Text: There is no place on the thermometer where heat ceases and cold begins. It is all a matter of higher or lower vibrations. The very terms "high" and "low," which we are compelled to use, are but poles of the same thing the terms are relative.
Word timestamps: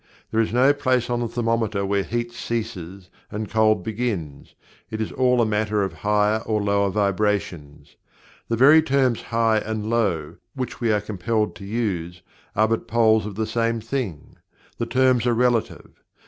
There 0.31 0.41
is 0.41 0.51
no 0.51 0.73
place 0.73 1.11
on 1.11 1.19
the 1.19 1.27
thermometer 1.27 1.85
where 1.85 2.01
heat 2.01 2.31
ceases 2.31 3.11
and 3.29 3.47
cold 3.51 3.83
begins. 3.83 4.55
It 4.89 4.99
is 4.99 5.11
all 5.11 5.39
a 5.39 5.45
matter 5.45 5.83
of 5.83 5.93
higher 5.93 6.39
or 6.39 6.59
lower 6.59 6.89
vibrations. 6.89 7.97
The 8.47 8.55
very 8.57 8.81
terms 8.81 9.21
"high" 9.21 9.59
and 9.59 9.91
"low," 9.91 10.37
which 10.55 10.81
we 10.81 10.91
are 10.91 11.01
compelled 11.01 11.55
to 11.57 11.65
use, 11.65 12.23
are 12.55 12.67
but 12.67 12.87
poles 12.87 13.27
of 13.27 13.35
the 13.35 13.45
same 13.45 13.79
thing 13.79 14.37
the 14.79 14.87
terms 14.87 15.27
are 15.27 15.35
relative. 15.35 16.01